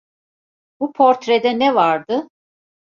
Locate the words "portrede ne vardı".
0.93-2.27